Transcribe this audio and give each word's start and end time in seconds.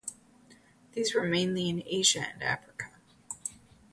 These 0.93 1.13
were 1.13 1.27
mainly 1.27 1.69
in 1.69 1.83
Asia 1.85 2.21
and 2.33 2.41
Africa. 2.41 2.87